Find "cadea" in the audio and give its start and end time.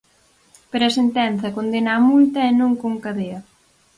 3.03-3.39